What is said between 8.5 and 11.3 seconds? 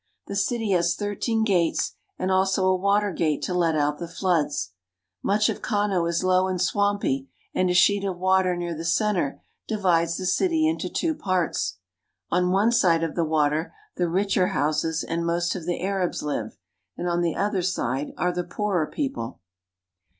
near the center divides the city into two